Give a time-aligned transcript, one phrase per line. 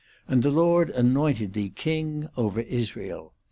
[0.27, 3.33] and the Lord anointed thee king overlsrael.